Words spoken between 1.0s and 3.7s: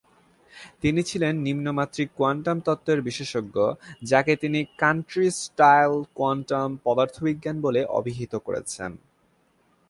ছিলেন নিম্ন-মাত্রিক কোয়ান্টাম তত্ত্ব এর বিশেষজ্ঞ,